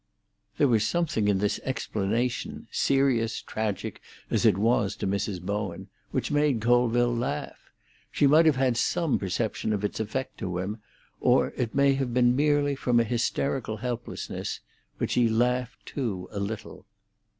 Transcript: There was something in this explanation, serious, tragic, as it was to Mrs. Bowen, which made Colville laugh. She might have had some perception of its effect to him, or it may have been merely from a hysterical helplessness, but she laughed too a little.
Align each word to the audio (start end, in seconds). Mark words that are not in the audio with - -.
There 0.57 0.67
was 0.67 0.83
something 0.83 1.27
in 1.27 1.37
this 1.37 1.59
explanation, 1.63 2.67
serious, 2.71 3.39
tragic, 3.39 4.01
as 4.31 4.47
it 4.47 4.57
was 4.57 4.95
to 4.95 5.05
Mrs. 5.05 5.39
Bowen, 5.39 5.89
which 6.09 6.31
made 6.31 6.59
Colville 6.59 7.15
laugh. 7.15 7.69
She 8.11 8.25
might 8.25 8.47
have 8.47 8.55
had 8.55 8.77
some 8.77 9.19
perception 9.19 9.71
of 9.73 9.85
its 9.85 9.99
effect 9.99 10.39
to 10.39 10.57
him, 10.57 10.79
or 11.19 11.53
it 11.55 11.75
may 11.75 11.93
have 11.93 12.15
been 12.15 12.35
merely 12.35 12.73
from 12.73 12.99
a 12.99 13.03
hysterical 13.03 13.77
helplessness, 13.77 14.59
but 14.97 15.11
she 15.11 15.29
laughed 15.29 15.85
too 15.85 16.27
a 16.31 16.39
little. 16.39 16.87